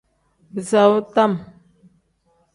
Bisaawu 0.53 0.97
tam. 1.15 1.31